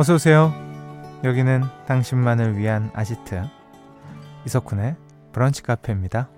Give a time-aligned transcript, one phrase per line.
[0.00, 0.54] 어서 오세요.
[1.24, 3.42] 여기는 당신만을 위한 아지트
[4.46, 4.96] 이석훈의
[5.30, 6.30] 브런치 카페입니다.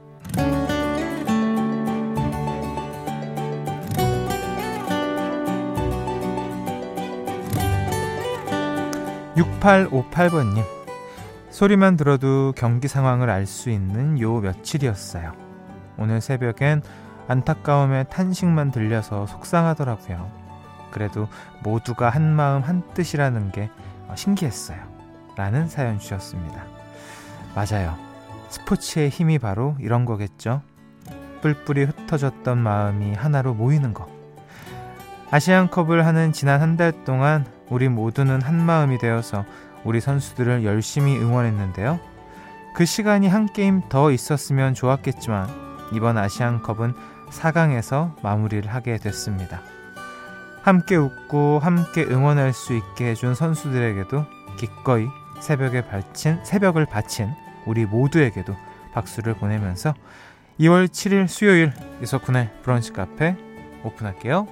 [9.36, 10.64] 6858번님
[11.50, 15.35] 소리만 들어도 경기 상황을 알 수 있는 요 며칠이었어요.
[15.99, 16.82] 오늘 새벽엔
[17.29, 20.42] 안타까움에 탄식만 들려서 속상하더라고요.
[20.93, 21.27] 그래도
[21.64, 23.69] 모두가 한 마음 한 뜻이라는 게
[24.14, 24.79] 신기했어요.
[25.37, 26.65] 라는 사연 주셨습니다.
[27.57, 27.96] 맞아요.
[28.51, 30.63] 스포츠의 힘이 바로 이런 거겠죠.
[31.41, 34.06] 뿔뿔이 흩어졌던 마음이 하나로 모이는 것.
[35.31, 39.45] 아시안컵을 하는 지난 한 달 동안 우리 모두는 한 마음이 되어서
[39.83, 41.98] 우리 선수들을 열심히 응원했는데요.
[42.75, 45.48] 그 시간이 한 게임 더 있었으면 좋았겠지만
[45.95, 46.95] 이번 아시안컵은
[47.31, 49.62] 4강에서 마무리를 하게 됐습니다.
[50.63, 54.25] 함께 웃고 함께 응원할 수 있게 해준 선수들에게도
[54.57, 55.09] 기꺼이
[55.41, 57.29] 새벽에 바친, 새벽을 바친
[57.67, 58.55] 우리 모두에게도
[58.93, 59.95] 박수를 보내면서
[60.61, 63.37] 2월 7일 수요일 이석훈의 브런치 카페
[63.83, 64.47] 오픈할게요.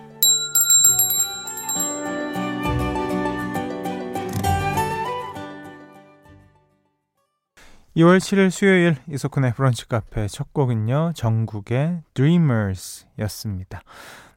[7.96, 11.12] 2월 7일 수요일 이석훈의 브런치 카페 첫 곡은요.
[11.14, 13.82] 정국의 Dreamers 였습니다.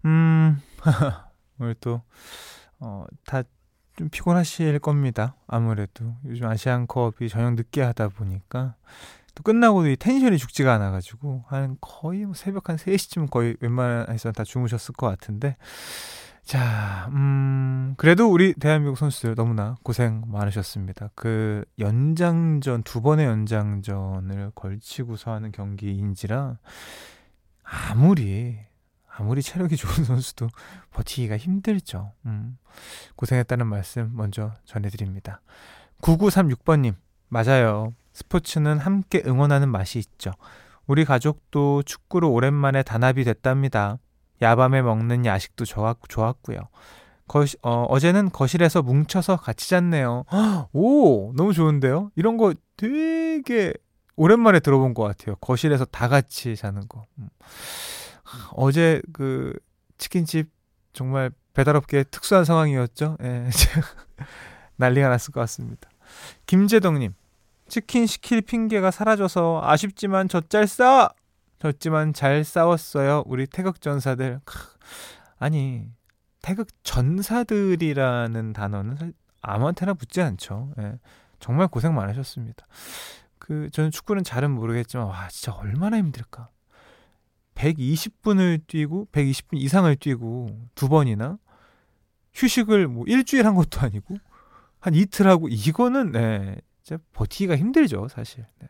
[0.05, 0.59] 음,
[1.59, 2.01] 오늘 또,
[2.79, 3.43] 어, 다
[3.95, 5.35] 좀 피곤하실 겁니다.
[5.47, 8.75] 아무래도 요즘 아시안컵이 저녁 늦게 하다 보니까
[9.35, 14.43] 또 끝나고도 이 텐션이 죽지가 않아가지고 한 거의 뭐 새벽 한 3시쯤 거의 웬만해서 다
[14.43, 15.57] 주무셨을 것 같은데
[16.43, 21.11] 자, 음, 그래도 우리 대한민국 선수들 너무나 고생 많으셨습니다.
[21.15, 26.57] 그 연장전, 두 번의 연장전을 걸치고서 하는 경기인지라
[27.63, 28.59] 아무리,
[29.15, 30.49] 아무리 체력이 좋은 선수도
[30.91, 32.13] 버티기가 힘들죠.
[32.25, 32.57] 음,
[33.15, 35.41] 고생했다는 말씀 먼저 전해드립니다.
[36.01, 36.95] 9936번님,
[37.29, 37.93] 맞아요.
[38.13, 40.31] 스포츠는 함께 응원하는 맛이 있죠.
[40.85, 43.97] 우리 가족도 축구로 오랜만에 단합이 됐답니다.
[44.41, 46.59] 야밤에 먹는 야식도 좋았, 좋았고요.
[47.27, 50.25] 거시, 어, 어제는 거실에서 뭉쳐서 같이 잤네요.
[50.73, 52.11] 오, 너무 좋은데요?
[52.15, 53.73] 이런 거 되게
[54.15, 55.35] 오랜만에 들어본 것 같아요.
[55.37, 57.05] 거실에서 다 같이 자는 거.
[57.17, 57.29] 음.
[58.53, 59.53] 어제 그
[59.97, 60.49] 치킨집
[60.93, 63.17] 정말 배달업계 특수한 상황이었죠.
[63.23, 63.49] 예.
[64.77, 65.89] 난리가 났을 것 같습니다.
[66.45, 67.13] 김재덕님,
[67.67, 71.09] 치킨 시킬 핑계가 사라져서 아쉽지만 젖잘 싸!
[71.59, 73.23] 졌지만 잘 싸웠어요.
[73.25, 74.41] 우리 태극 전사들.
[75.39, 75.87] 아니,
[76.41, 80.73] 태극 전사들이라는 단어는 아무한테나 붙지 않죠.
[80.79, 80.99] 예.
[81.39, 82.65] 정말 고생 많으셨습니다.
[83.39, 86.49] 그 저는 축구는 잘은 모르겠지만 와 진짜 얼마나 힘들까.
[87.55, 91.37] 120분을 뛰고 120분 이상을 뛰고 두 번이나
[92.33, 94.17] 휴식을 뭐 일주일 한 것도 아니고
[94.79, 98.45] 한 이틀 하고 이거는 네, 진짜 버티기가 힘들죠 사실.
[98.59, 98.67] 네.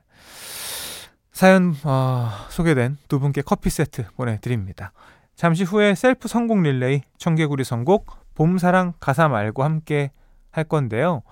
[1.32, 4.94] 사연 어, 소개된 두 분께 커피 세트 보내드립니다.
[5.36, 10.12] 잠시 후에 셀프 성공 릴레이 청개구리 선곡 봄사랑 가사 말고 함께
[10.52, 11.24] 할 건데요.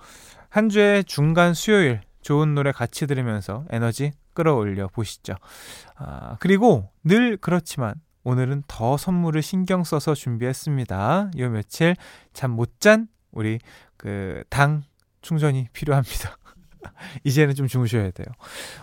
[0.48, 5.34] 한 주의 중간 수요일 좋은 노래 같이 들으면서 에너지 끌어올려 보시죠.
[5.96, 7.94] 아, 그리고 늘 그렇지만
[8.24, 11.30] 오늘은 더 선물을 신경 써서 준비했습니다.
[11.38, 11.96] 요 며칠
[12.32, 13.58] 잠 못 잔 우리
[13.96, 14.82] 그 당
[15.22, 16.36] 충전이 필요합니다.
[17.24, 18.26] 이제는 좀 주무셔야 돼요.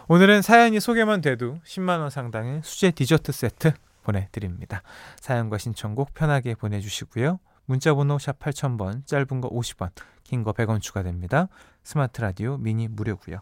[0.08, 3.74] 오늘은 사연이 소개만 돼도 10만 원 상당의 수제 디저트 세트
[4.04, 4.82] 보내드립니다.
[5.20, 7.40] 사연과 신청곡 편하게 보내주시고요.
[7.66, 9.92] 문자번호 샵 8000번, 짧은 거 50원,
[10.24, 11.50] 긴 거 100원 추가됩니다.
[11.84, 13.42] 스마트 라디오 미니 무료고요.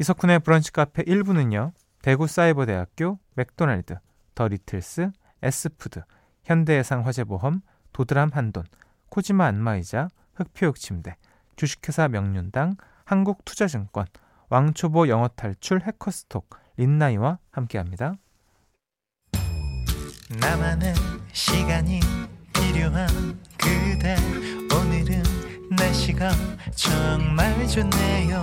[0.00, 1.72] 이석훈의 브런치 카페 1부는요.
[2.02, 3.96] 대구사이버대학교, 맥도날드,
[4.34, 5.10] 더 리틀스,
[5.42, 6.02] S푸드,
[6.44, 7.60] 현대해상 화재보험,
[7.92, 8.64] 도드람 한돈,
[9.10, 11.16] 코지마 안마의자, 흙표흙침대,
[11.56, 14.06] 주식회사 명륜당, 한국투자증권,
[14.48, 18.14] 왕초보 영어 탈출 해커스톡, 린나이와 함께합니다.
[20.40, 20.94] 나만의
[21.32, 22.00] 시간이
[22.52, 23.06] 필요한
[23.56, 24.16] 그대
[24.74, 25.22] 오늘은
[25.70, 26.30] 날씨가
[26.74, 28.42] 정말 좋네요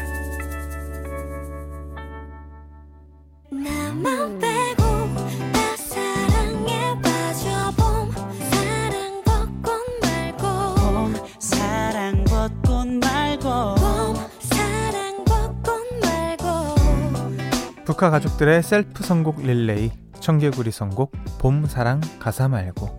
[18.01, 22.89] 축하 가족들의 셀프 선곡 릴레이 청개구리 선곡 봄 사랑 가사 말고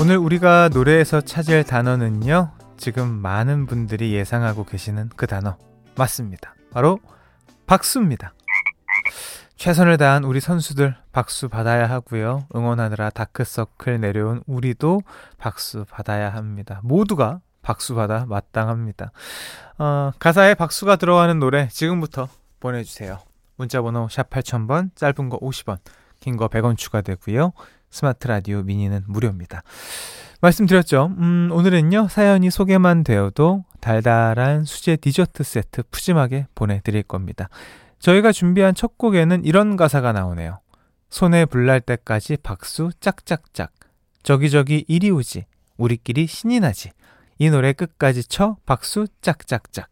[0.00, 2.52] 오늘 우리가 노래에서 찾을 단어는요.
[2.76, 5.58] 지금 많은 분들이 예상하고 계시는 그 단어
[5.96, 6.54] 맞습니다.
[6.70, 7.00] 바로
[7.66, 8.32] 박수입니다.
[9.56, 12.46] 최선을 다한 우리 선수들 박수 받아야 하고요.
[12.54, 15.00] 응원하느라 다크서클 내려온 우리도
[15.36, 16.80] 박수 받아야 합니다.
[16.84, 19.10] 모두가 박수 받아 마땅합니다.
[19.78, 22.28] 어, 가사에 박수가 들어가는 노래 지금부터
[22.60, 23.18] 보내주세요.
[23.56, 25.78] 문자번호 샵 8000번, 짧은 거 50원,
[26.20, 27.52] 긴 거 100원 추가되고요.
[27.90, 29.64] 스마트 라디오 미니는 무료입니다.
[30.40, 31.06] 말씀드렸죠.
[31.18, 37.48] 음, 오늘은요, 사연이 소개만 되어도 달달한 수제 디저트 세트 푸짐하게 보내드릴 겁니다.
[37.98, 40.60] 저희가 준비한 첫 곡에는 이런 가사가 나오네요.
[41.10, 43.72] 손에 불날 때까지 박수 짝짝짝.
[44.22, 45.46] 저기저기 이리 오지.
[45.78, 46.90] 우리끼리 신이 나지.
[47.38, 49.88] 이 노래 끝까지 쳐 박수 짝짝짝.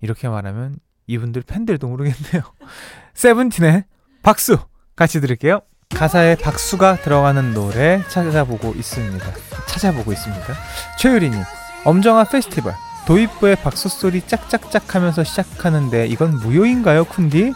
[0.00, 2.42] 이렇게 말하면 이분들 팬들도 모르겠네요.
[3.14, 3.84] 세븐틴의
[4.22, 4.58] 박수
[4.94, 5.60] 같이 들을게요.
[5.90, 9.24] 가사에 박수가 들어가는 노래 찾아보고 있습니다.
[9.68, 10.54] 찾아보고 있습니다.
[10.98, 11.40] 최유리님,
[11.84, 12.74] 엄정화 페스티벌.
[13.06, 17.54] 도입부의 박수 소리 짝짝짝 하면서 시작하는데 이건 무효인가요, 쿤디?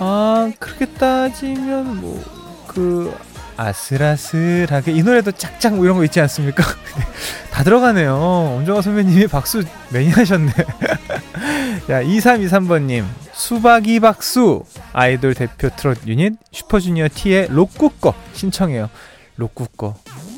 [0.00, 3.16] 아, 그렇게 따지면 뭐, 그,
[3.60, 6.64] 아슬아슬하게 이 노래도 짝짝 뭐 이런 거 있지 않습니까?
[7.52, 8.14] 다 들어가네요.
[8.14, 10.52] 엄정화 선배님이 박수 많이 하셨네.
[11.86, 13.04] 자, 2323번님.
[13.32, 14.64] 수박이 박수.
[14.92, 18.88] 아이돌 대표 트롯 유닛 슈퍼주니어 T의 로꾸꺼 신청해요.
[19.36, 19.94] 로꾸꺼.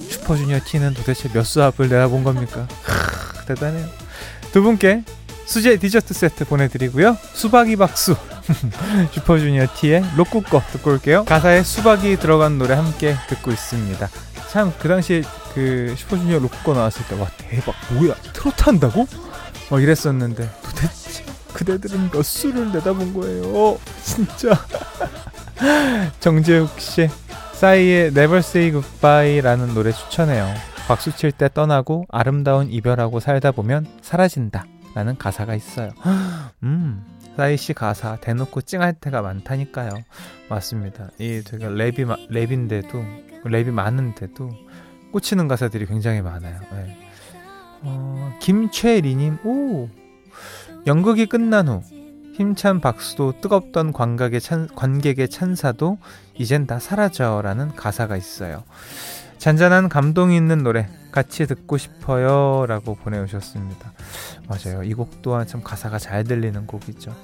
[0.09, 2.67] 슈퍼주니어 T는 도대체 몇 수 앞을 내다본 겁니까?
[2.83, 3.87] 하, 대단해요.
[4.53, 5.05] 두 분께
[5.53, 7.17] 수제 디저트 세트 보내드리고요.
[7.35, 8.17] 수박이 박수.
[9.13, 11.25] 슈퍼주니어 T의 로꾸꺼 듣고 올게요.
[11.27, 14.09] 가사에 수박이 들어간 노래 함께 듣고 있습니다.
[14.51, 15.23] 참 그 당시에
[15.55, 19.07] 그 슈퍼주니어 로꾸꺼 나왔을 때 와 대박 뭐야 트로트 한다고?
[19.71, 23.79] 막 이랬었는데 도대체 그대들은 몇 수를 내다본 거예요.
[24.03, 24.59] 진짜.
[26.21, 27.09] 정재욱 씨,
[27.53, 30.53] 싸이의 Never Say Goodbye라는 노래 추천해요.
[30.89, 34.65] 박수 칠 때 떠나고 아름다운 이별하고 살다 보면 사라진다.
[34.95, 35.91] 라는 가사가 있어요.
[36.63, 37.05] 음,
[37.37, 39.91] 싸이 씨 가사 대놓고 찡할 때가 많다니까요.
[40.49, 41.11] 맞습니다.
[41.19, 44.51] 이 되게 랩이, 랩인데도, 랩이 많은데도
[45.13, 46.61] 꽂히는 가사들이 굉장히 많아요.
[46.73, 46.99] 네.
[47.83, 49.89] 어, 김최리님, 오!
[50.87, 51.83] 연극이 끝난 후
[52.35, 55.99] 힘찬 박수도 뜨겁던 관객의, 찬, 관객의 찬사도
[56.35, 58.65] 이젠 다 사라져라는 가사가 있어요.
[59.39, 63.93] 잔잔한 감동이 있는 노래 같이 듣고 싶어요 라고 보내오셨습니다.
[64.49, 64.83] 맞아요.
[64.83, 67.15] 이 곡 또한 참 가사가 잘 들리는 곡이죠.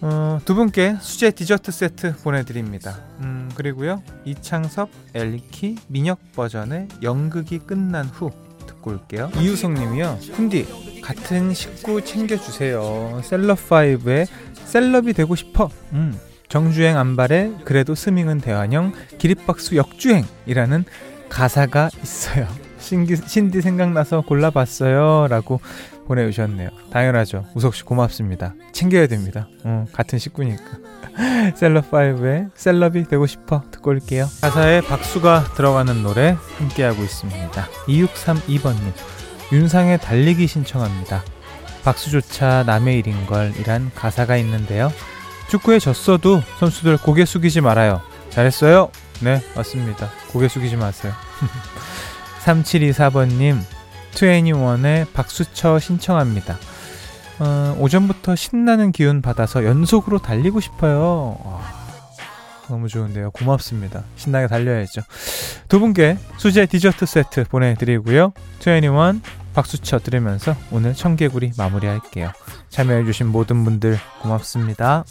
[0.00, 2.98] 어, 두 분께 수제 디저트 세트 보내드립니다.
[3.20, 4.02] 음, 그리고요.
[4.24, 8.30] 이창섭, 엘리키, 민혁 버전의 연극이 끝난 후
[8.66, 9.30] 듣고 올게요.
[9.36, 10.18] 이유성 님이요.
[10.36, 13.20] 쿤디, 같은 식구 챙겨주세요.
[13.24, 14.28] 셀럽5의
[14.66, 15.68] 셀럽이 되고 싶어.
[15.92, 16.18] 음.
[16.48, 20.84] 정주행 안발에 그래도 스밍은 대환영 기립박수 역주행이라는
[21.28, 22.46] 가사가 있어요.
[22.88, 25.26] 신기, 신디 생각나서 골라봤어요.
[25.28, 25.60] 라고
[26.06, 26.70] 보내주셨네요.
[26.90, 27.44] 당연하죠.
[27.54, 28.54] 우석씨 고맙습니다.
[28.72, 29.46] 챙겨야 됩니다.
[29.64, 30.62] 어, 같은 식구니까.
[31.54, 34.26] 셀럽5의 셀럽이 되고 싶어 듣고 올게요.
[34.40, 37.68] 가사에 박수가 들어가는 노래 함께하고 있습니다.
[37.88, 38.92] 2632번님.
[39.52, 41.22] 윤상의 달리기 신청합니다.
[41.84, 44.90] 박수조차 남의 일인 걸 이란 가사가 있는데요.
[45.50, 48.00] 축구에 졌어도 선수들 고개 숙이지 말아요.
[48.30, 48.90] 잘했어요.
[49.20, 50.08] 네, 맞습니다.
[50.32, 51.12] 고개 숙이지 마세요.
[52.44, 53.60] 3724번님,
[54.12, 56.58] 2NE1의 박수쳐 신청합니다.
[57.40, 61.38] 어, 오전부터 신나는 기운 받아서 연속으로 달리고 싶어요.
[61.44, 61.60] 와,
[62.68, 63.30] 너무 좋은데요.
[63.30, 64.02] 고맙습니다.
[64.16, 65.02] 신나게 달려야죠.
[65.68, 68.32] 두 분께 수제 디저트 세트 보내드리고요.
[68.60, 69.20] 2NE1
[69.54, 72.32] 박수쳐 들으면서 오늘 청개구리 마무리할게요.
[72.70, 75.04] 참여해주신 모든 분들 고맙습니다.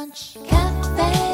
[0.00, 1.29] Brunch Cafe.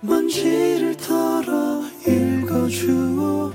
[0.00, 3.52] 먼지를 털어 읽어주오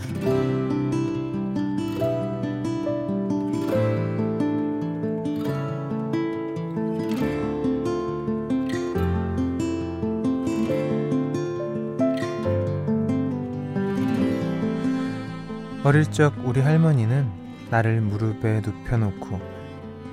[15.85, 17.25] 어릴 적 우리 할머니는
[17.69, 19.39] 나를 무릎에 눕혀놓고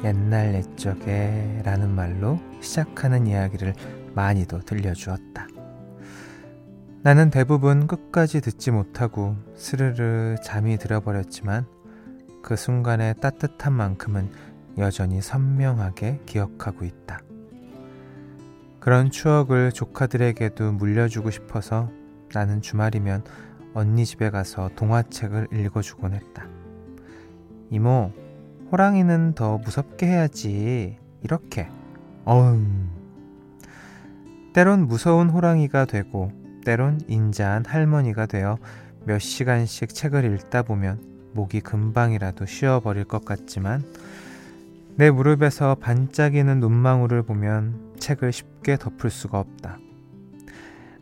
[0.04, 3.74] 옛날 옛적에 라는 말로 시작하는 이야기를
[4.14, 5.29] 많이도 들려주었다.
[7.02, 11.66] 나는 대부분 끝까지 듣지 못하고 스르르 잠이 들어버렸지만
[12.42, 14.30] 그 순간의 따뜻한 만큼은
[14.76, 17.20] 여전히 선명하게 기억하고 있다.
[18.80, 21.90] 그런 추억을 조카들에게도 물려주고 싶어서
[22.34, 23.24] 나는 주말이면
[23.72, 26.46] 언니 집에 가서 동화책을 읽어주곤 했다.
[27.70, 28.12] 이모,
[28.72, 30.98] 호랑이는 더 무섭게 해야지.
[31.22, 31.68] 이렇게.
[32.24, 32.90] 어음.
[34.52, 36.32] 때론 무서운 호랑이가 되고,
[36.64, 38.58] 때론 인자한 할머니가 되어
[39.04, 41.00] 몇 시간씩 책을 읽다 보면
[41.32, 43.84] 목이 금방이라도 쉬어버릴 것 같지만,
[44.96, 49.78] 내 무릎에서 반짝이는 눈망울을 보면 책을 쉽게 덮을 수가 없다.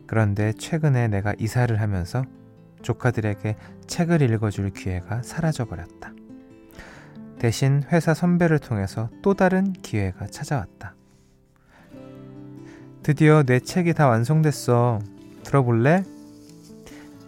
[0.05, 2.23] 그런데 최근에 내가 이사를 하면서
[2.81, 3.55] 조카들에게
[3.87, 6.13] 책을 읽어줄 기회가 사라져버렸다.
[7.39, 10.95] 대신 회사 선배를 통해서 또 다른 기회가 찾아왔다.
[13.03, 14.99] 드디어 내 책이 다 완성됐어.
[15.49, 16.03] 들어볼래?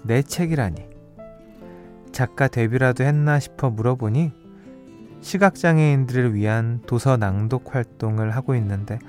[0.04, 0.86] 내 책이라니.
[2.12, 4.32] 작가 데뷔라도 했나 싶어 물어보니
[5.22, 9.00] 시각장애인들을 위한 도서 낭독 활동을 하고 있는데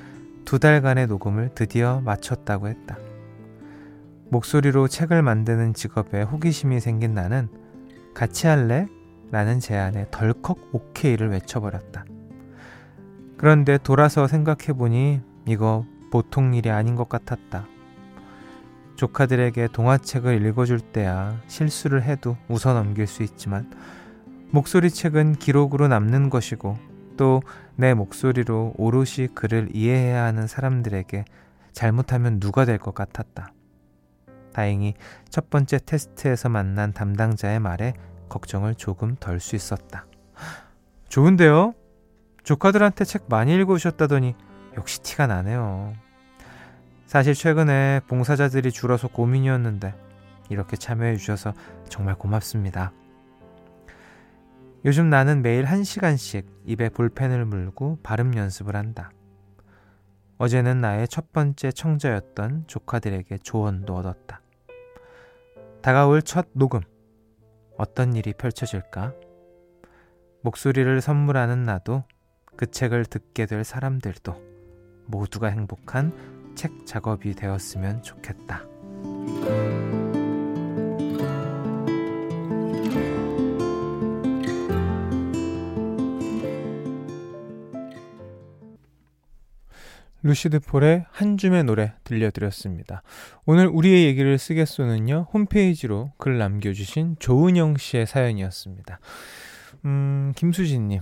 [0.47, 2.97] 두 달간의 녹음을 드디어 마쳤다고 했다.
[4.31, 7.51] 목소리로 책을 만드는 직업에 호기심이 생긴 나는
[8.15, 8.89] 같이 할래?
[9.31, 12.07] 라는 제안에 덜컥 오케이를 외쳐버렸다.
[13.37, 17.67] 그런데 돌아서 생각해보니 이거 보통 일이 아닌 것 같았다.
[19.03, 23.69] 조카들에게 동화책을 읽어줄 때야 실수를 해도 웃어 넘길 수 있지만
[24.53, 26.79] 목소리 책은 기록으로 남는 것이고
[27.17, 27.41] 또
[27.75, 31.25] 내 목소리로 오롯이 그를 이해해야 하는 사람들에게
[31.73, 33.53] 잘못하면 누가 될 것 같았다.
[34.53, 34.95] 다행히
[35.31, 37.95] 첫 번째 테스트에서 만난 담당자의 말에
[38.29, 40.07] 걱정을 조금 덜 수 있었다.
[41.09, 41.75] 좋은데요?
[42.45, 44.37] 조카들한테 책 많이 읽으셨다더니
[44.77, 45.95] 역시 티가 나네요.
[47.13, 49.95] 사실 최근에 봉사자들이 줄어서 고민이었는데
[50.49, 51.53] 이렇게 참여해 주셔서
[51.91, 52.91] 정말 고맙습니다.
[54.87, 59.11] 요즘 나는 매일 1시간씩 입에 볼펜을 물고 발음 연습을 한다.
[60.39, 64.41] 어제는 나의 첫 번째 청자였던 조카들에게 조언도 얻었다.
[65.83, 66.81] 다가올 첫 녹음.
[67.77, 69.13] 어떤 일이 펼쳐질까?
[70.41, 72.05] 목소리를 선물하는 나도
[72.57, 74.35] 그 책을 듣게 될 사람들도
[75.09, 78.65] 모두가 행복한 책 작업이 되었으면 좋겠다.
[90.25, 93.03] 루시드 폴의 한 줌의 노래 들려드렸습니다.
[93.45, 99.01] 오늘 우리의 얘기를 쓰겠소는요, 홈페이지로 글 남겨주신 조은영 씨의 사연이었습니다.
[99.85, 101.01] 음, 김수진님.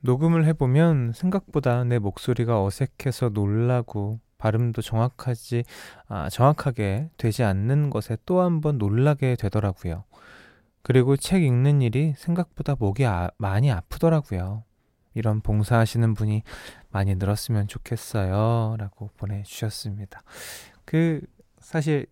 [0.00, 5.62] 녹음을 해보면 생각보다 내 목소리가 어색해서 놀라고 발음도 정확하지,
[6.08, 10.04] 아, 정확하게 되지 않는 것에 또 한 번 놀라게 되더라고요.
[10.82, 14.64] 그리고 책 읽는 일이 생각보다 목이 아, 많이 아프더라고요.
[15.14, 16.42] 이런 봉사하시는 분이
[16.90, 18.76] 많이 늘었으면 좋겠어요.
[18.78, 20.22] 라고 보내주셨습니다.
[20.84, 21.20] 그,
[21.60, 22.06] 사실,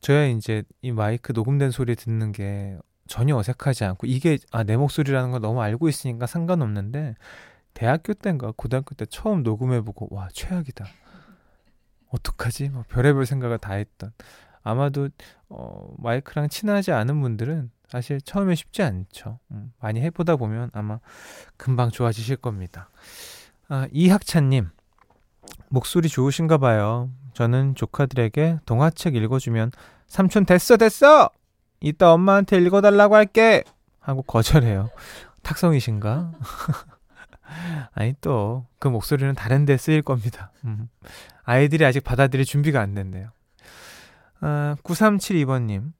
[0.00, 2.76] 저야 이제 이 마이크 녹음된 소리 듣는 게
[3.06, 7.14] 전혀 어색하지 않고, 이게, 아, 내 목소리라는 걸 너무 알고 있으니까 상관없는데,
[7.74, 10.84] 대학교 때인가 고등학교 때 처음 녹음해보고, 와, 최악이다.
[12.12, 12.68] 어떡하지?
[12.70, 14.12] 뭐 별의별 생각을 다 했던.
[14.62, 15.08] 아마도,
[15.48, 19.38] 어, 마이크랑 친하지 않은 분들은 사실 처음에 쉽지 않죠.
[19.50, 21.00] 음, 많이 해보다 보면 아마
[21.56, 22.88] 금방 좋아지실 겁니다.
[23.68, 24.70] 아, 이학찬님,
[25.68, 27.10] 목소리 좋으신가 봐요.
[27.34, 29.72] 저는 조카들에게 동화책 읽어주면
[30.06, 31.30] 삼촌 됐어 됐어!
[31.80, 33.64] 이따 엄마한테 읽어달라고 할게!
[34.00, 34.90] 하고 거절해요.
[35.42, 36.32] 탁성이신가?
[37.94, 40.50] 아니 또 그 목소리는 다른 데 쓰일 겁니다.
[40.64, 40.88] 음.
[41.44, 43.30] 아이들이 아직 받아들일 준비가 안 됐네요.
[44.40, 45.92] 아, 9372번님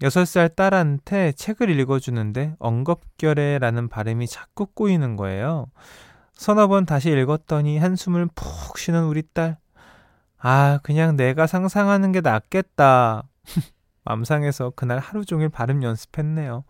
[0.00, 5.66] 6살 딸한테 책을 읽어주는데 엉겁결에라는 발음이 자꾸 꼬이는 거예요.
[6.32, 9.58] 서너 번 다시 읽었더니 한숨을 푹 쉬는 우리 딸.
[10.38, 13.24] 아, 그냥 내가 상상하는 게 낫겠다.
[14.04, 16.64] 맘상에서 그날 하루 종일 발음 연습했네요.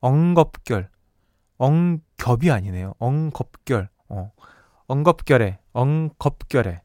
[0.00, 0.88] 엉겁결.
[1.58, 2.94] 엉겹이 아니네요.
[2.98, 3.90] 엉겁결.
[4.08, 4.32] 어.
[4.86, 5.58] 엉겁결에.
[5.74, 6.80] 엉겁결에.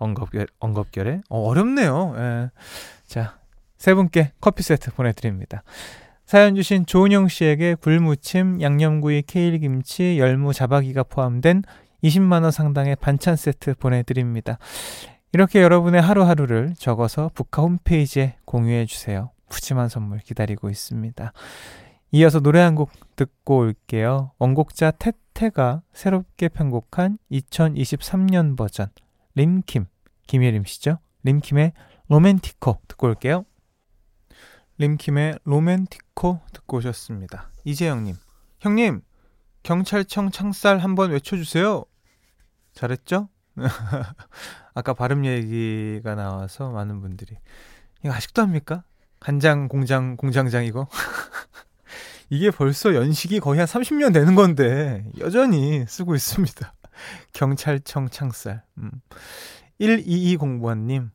[0.00, 1.20] 엉겁결, 엉겁결에.
[1.28, 2.14] 어, 어렵네요.
[2.16, 2.50] 예.
[3.06, 3.38] 자,
[3.78, 5.62] 세 분께 커피 세트 보내드립니다.
[6.26, 11.62] 사연 주신 조은영 씨에게 굴무침, 양념구이, 케일김치, 열무, 자박이가 포함된
[12.04, 14.58] 20만원 상당의 반찬 세트 보내드립니다.
[15.32, 19.30] 이렇게 여러분의 하루하루를 적어서 북카 홈페이지에 공유해 주세요.
[19.48, 21.32] 푸짐한 선물 기다리고 있습니다.
[22.12, 24.32] 이어서 노래 한 곡 듣고 올게요.
[24.38, 28.88] 원곡자 태태가 새롭게 편곡한 2023년 버전
[29.40, 29.86] 림킴
[30.26, 30.98] 김예림 씨죠?
[31.22, 31.72] 림킴의
[32.08, 33.46] 로맨티코 듣고 올게요.
[34.76, 37.50] 림킴의 로맨티코 듣고 오셨습니다.
[37.64, 38.16] 이재영님,
[38.58, 39.00] 형님
[39.62, 41.86] 경찰청 창살 한번 외쳐주세요.
[42.74, 43.30] 잘했죠?
[44.74, 47.38] 아까 발음 얘기가 나와서 많은 분들이
[48.04, 48.84] 이거 아직도 합니까?
[49.20, 50.86] 간장 공장 공장장 이거
[52.28, 56.74] 이게 벌써 연식이 거의 한 30년 되는 건데 여전히 쓰고 있습니다.
[57.32, 58.62] 경찰청 창살.
[58.78, 58.90] 음.
[59.80, 61.10] 1220번님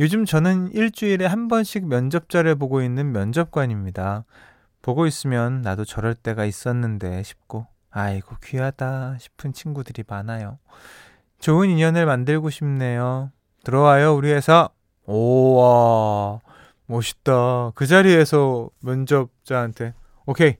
[0.00, 4.24] 요즘 저는 일주일에 한 번씩 면접자를 보고 있는 면접관입니다.
[4.80, 10.58] 보고 있으면 나도 저럴 때가 있었는데 싶고 아이고 귀하다 싶은 친구들이 많아요.
[11.40, 13.32] 좋은 인연을 만들고 싶네요.
[13.64, 14.68] 들어와요 우리 회사.
[15.04, 16.40] 오와
[16.86, 17.72] 멋있다.
[17.74, 19.94] 그 자리에서 면접자한테
[20.26, 20.56] 오케이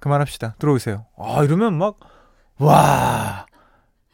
[0.00, 0.56] 그만합시다.
[0.58, 1.06] 들어오세요.
[1.16, 1.98] 아 이러면 막
[2.58, 3.46] 와.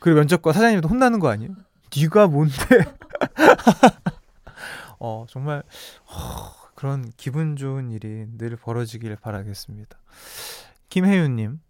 [0.01, 1.53] 그리고 면접과 사장님도 혼나는 거 아니에요?
[1.97, 2.57] 네가 뭔데?
[4.99, 5.63] 어 정말
[6.07, 9.99] 어, 그런 기분 좋은 일이 늘 벌어지길 바라겠습니다.
[10.89, 11.61] 김혜윤님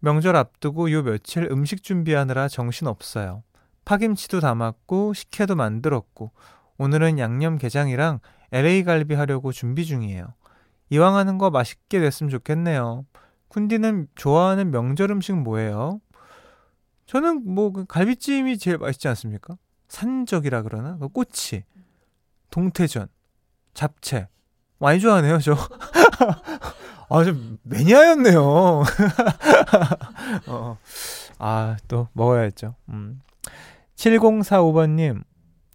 [0.00, 3.42] 명절 앞두고 요 며칠 음식 준비하느라 정신 없어요.
[3.84, 6.32] 파김치도 담았고 식혜도 만들었고
[6.78, 8.20] 오늘은 양념게장이랑
[8.52, 10.34] LA 갈비 하려고 준비 중이에요.
[10.90, 13.06] 이왕 하는 거 맛있게 됐으면 좋겠네요.
[13.48, 16.00] 쿤디는 좋아하는 명절 음식 뭐예요?
[17.12, 19.58] 저는 뭐그 갈비찜이 제일 맛있지 않습니까?
[19.88, 21.64] 산적이라 그러나 그 꼬치,
[22.50, 23.06] 동태전,
[23.74, 24.28] 잡채
[24.78, 25.52] 많이 좋아하네요 저.
[27.10, 28.40] 아, 좀 매니아였네요.
[30.48, 30.78] 어,
[31.38, 32.76] 아, 또 먹어야죠.
[32.88, 33.20] 음.
[33.96, 35.22] 7045번님,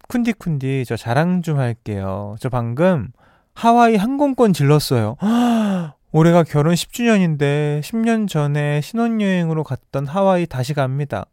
[0.08, 2.34] 쿤디쿤디, 저 자랑 좀 할게요.
[2.40, 3.12] 저 방금
[3.54, 5.16] 하와이 항공권 질렀어요.
[6.10, 11.26] 올해가 결혼 10주년인데 10년 전에 신혼여행으로 갔던 하와이 다시 갑니다.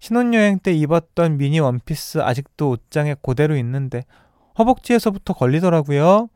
[0.00, 4.04] 신혼여행 때 입었던 미니 원피스 아직도 옷장에 그대로 있는데
[4.58, 6.28] 허벅지에서부터 걸리더라고요.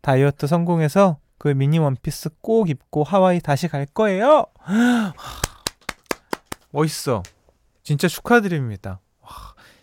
[0.00, 4.46] 다이어트 성공해서 그 미니 원피스 꼭 입고 하와이 다시 갈 거예요.
[6.70, 7.22] 멋있어.
[7.82, 9.00] 진짜 축하드립니다.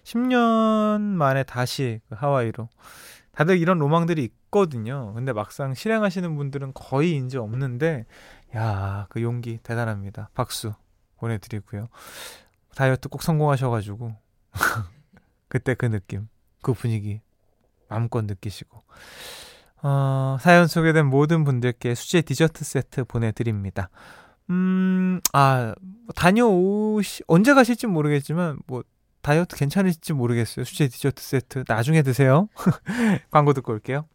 [0.03, 2.69] 10년 만에 다시 그 하와이로.
[3.31, 5.13] 다들 이런 로망들이 있거든요.
[5.13, 8.05] 근데 막상 실행하시는 분들은 거의 이제 없는데,
[8.55, 10.29] 야, 그 용기 대단합니다.
[10.33, 10.73] 박수
[11.17, 11.87] 보내드리고요.
[12.79, 14.15] 다이어트 꼭 성공하셔가지고,
[15.49, 16.29] 그때 그 느낌,
[16.61, 17.19] 그 분위기
[17.89, 18.83] 마음껏 느끼시고.
[19.83, 23.89] 어, 사연 소개된 모든 분들께 수제 디저트 세트 보내드립니다.
[24.49, 25.75] 음, 아,
[26.15, 28.83] 다녀오시, 언제 가실지 모르겠지만, 뭐,
[29.23, 30.63] 다이어트 괜찮을지 모르겠어요.
[30.63, 31.63] 수제 디저트 세트.
[31.67, 32.47] 나중에 드세요.
[33.29, 34.05] 광고 듣고 올게요.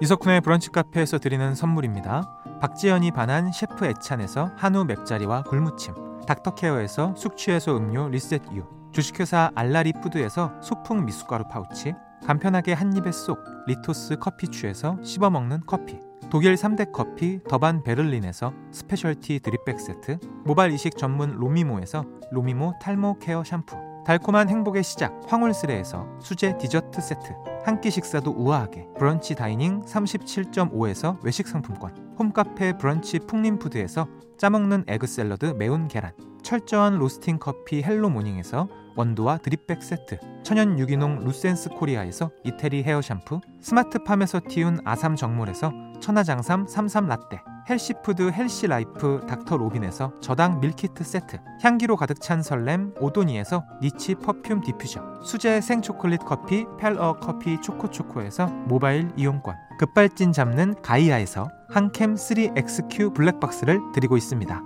[0.00, 2.43] 이석훈의 브런치 카페에서 드리는 선물입니다.
[2.64, 5.92] 박지연이 반한 셰프 애찬에서 한우 맵자리와 굴무침.
[6.26, 8.66] 닥터케어에서 숙취해소 음료 리셋유.
[8.90, 11.92] 주식회사 알라리 푸드에서 소풍 미숫가루 파우치.
[12.26, 16.00] 간편하게 한입에 쏙 리토스 커피추에서 씹어먹는 커피.
[16.30, 23.44] 독일 3대 커피 더반 베를린에서 스페셜티 드립백 세트, 모발 이식 전문 로미모에서 로미모 탈모 케어
[23.44, 27.34] 샴푸, 달콤한 행복의 시작 황홀스레에서 수제 디저트 세트,
[27.66, 35.46] 한 끼 식사도 우아하게 브런치 다이닝 37.5에서 외식 상품권, 홈카페 브런치 풍림푸드에서 짜먹는 egg 샐러드
[35.56, 42.82] 매운 계란, 철저한 로스팅 커피 헬로 모닝에서 원두와 드립백 세트, 천연 유기농 루센스 코리아에서 이태리
[42.82, 50.12] 헤어 샴푸, 스마트팜에서 키운 아삼 정물에서 천하장삼 삼삼 라떼, healthy food healthy life 닥터 로빈에서
[50.20, 57.18] 저당 밀키트 세트, 향기로 가득 찬 설렘 오도니에서 niche perfume 디퓨저, 수제 생초콜릿 커피 펠어
[57.20, 64.62] 커피 초코초코에서 모바일 이용권, 급발진 잡는 가이아에서 한캠 3XQ 블랙박스를 드리고 있습니다.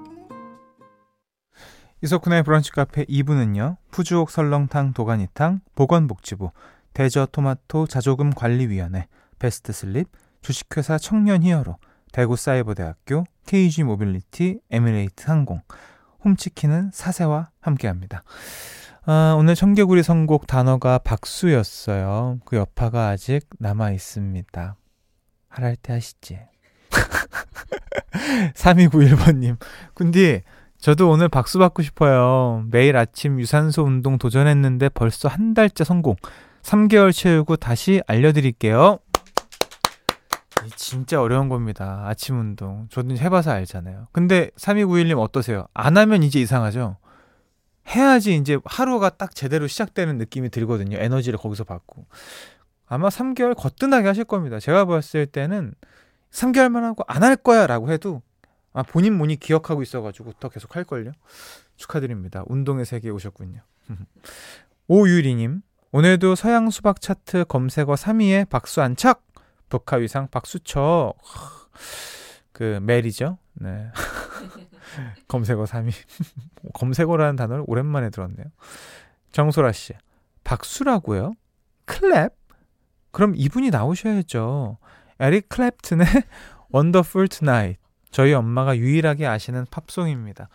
[2.02, 3.76] 이석훈의 브런치 카페 2부는요.
[3.90, 6.50] 푸주옥 설렁탕 도가니탕 보건복지부
[6.94, 9.06] 대저토마토 자조금 관리위원회
[9.38, 10.08] 베스트슬립
[10.42, 11.76] 주식회사 청년 히어로
[12.12, 15.60] 대구사이버대학교 KG 모빌리티 에미레이트 항공
[16.24, 18.22] 홈치킨은 사세와 함께합니다.
[19.06, 22.40] 아, 오늘 청개구리 선곡 단어가 박수였어요.
[22.44, 24.76] 그 여파가 아직 남아 있습니다.
[25.48, 26.38] 하랄 때 하시지.
[28.54, 29.56] 3291번님.
[29.94, 30.42] 근데
[30.78, 32.64] 저도 오늘 박수 받고 싶어요.
[32.70, 36.14] 매일 아침 유산소 운동 도전했는데 벌써 한 달째 성공.
[36.62, 38.98] 3개월 채우고 다시 알려드릴게요.
[40.76, 42.02] 진짜 어려운 겁니다.
[42.06, 42.86] 아침 운동.
[42.90, 44.08] 저도 해봐서 알잖아요.
[44.12, 45.66] 근데 3291님 어떠세요?
[45.74, 46.96] 안 하면 이제 이상하죠?
[47.88, 50.98] 해야지 이제 하루가 딱 제대로 시작되는 느낌이 들거든요.
[50.98, 52.06] 에너지를 거기서 받고.
[52.86, 54.58] 아마 3개월 거뜬하게 하실 겁니다.
[54.60, 55.74] 제가 봤을 때는
[56.30, 58.22] 3개월만 하고 안 할 거야 라고 해도
[58.72, 61.12] 아, 본인 몸이 기억하고 있어가지고 더 계속 할걸요?
[61.76, 62.44] 축하드립니다.
[62.46, 63.60] 운동의 세계에 오셨군요.
[64.88, 69.22] 오유리님, 오늘도 서양 수박 차트 검색어 3위에 박수 안착!
[69.68, 71.14] 북하위상 박수쳐.
[72.52, 73.38] 그, 멜이죠?
[73.54, 73.90] 네.
[75.28, 75.92] 검색어 3위.
[76.74, 78.46] 검색어라는 단어를 오랜만에 들었네요.
[79.32, 79.92] 정소라 씨,
[80.44, 81.34] 박수라고요?
[81.86, 82.32] Clap?
[83.10, 84.78] 그럼 이분이 나오셔야죠.
[85.20, 86.04] 에릭 클랩튼의
[86.74, 87.80] Wonderful Tonight.
[88.10, 90.48] 저희 엄마가 유일하게 아시는 팝송입니다.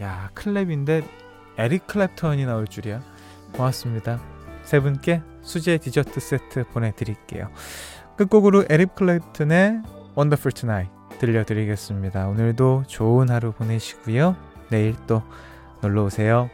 [0.00, 1.04] 야, clap인데
[1.58, 3.02] 에릭 클랩튼이 나올 줄이야.
[3.52, 4.20] 고맙습니다.
[4.62, 7.50] 세 분께 수제 디저트 세트 보내드릴게요.
[8.20, 9.82] 끝곡으로 에릭 클랩튼의
[10.14, 12.28] Wonderful Tonight 들려드리겠습니다.
[12.28, 14.36] 오늘도 좋은 하루 보내시고요.
[14.68, 15.22] 내일 또
[15.80, 16.50] 놀러 오세요.